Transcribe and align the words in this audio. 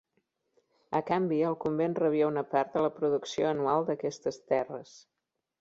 A 0.99 1.01
canvi, 1.09 1.37
el 1.49 1.57
convent 1.67 1.97
rebia 2.01 2.31
una 2.31 2.45
part 2.55 2.73
de 2.79 2.83
la 2.87 2.91
producció 2.97 3.51
anual 3.53 3.89
d'aquestes 3.91 4.45
terres. 4.53 4.99